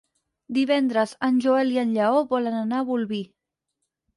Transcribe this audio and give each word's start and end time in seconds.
Divendres 0.57 1.13
en 1.27 1.37
Joel 1.45 1.71
i 1.75 1.79
en 1.81 1.91
Lleó 1.99 2.25
volen 2.33 2.59
anar 2.63 2.81
a 2.81 2.87
Bolvir. 2.91 3.25